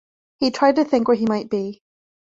He 0.39 0.49
tried 0.49 0.77
to 0.77 0.83
think 0.83 1.07
where 1.07 1.15
he 1.17 1.27
might 1.27 1.47
be. 1.51 1.83